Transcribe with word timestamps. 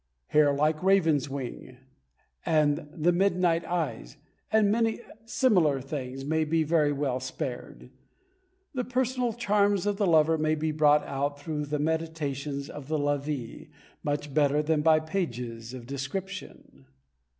"Hair 0.29 0.51
like 0.55 0.81
raven's 0.81 1.29
wing," 1.29 1.77
and 2.43 2.87
the 2.91 3.11
"midnight 3.11 3.63
eyes," 3.65 4.17
and 4.51 4.71
many 4.71 4.99
similar 5.25 5.79
things, 5.79 6.25
may 6.25 6.43
be 6.43 6.63
very 6.63 6.91
well 6.91 7.19
spared. 7.19 7.91
The 8.73 8.83
personal 8.83 9.31
charms 9.31 9.85
of 9.85 9.97
the 9.97 10.07
lover 10.07 10.39
may 10.39 10.55
be 10.55 10.71
brought 10.71 11.05
out 11.05 11.39
through 11.39 11.67
the 11.67 11.77
mediations 11.77 12.67
of 12.67 12.87
the 12.87 12.97
lovee, 12.97 13.69
much 14.01 14.33
better 14.33 14.63
than 14.63 14.81
by 14.81 14.99
pages 14.99 15.71
of 15.71 15.85
description. 15.85 16.87